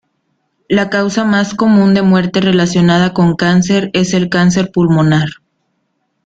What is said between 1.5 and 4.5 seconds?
común de muerte relacionada con cáncer es el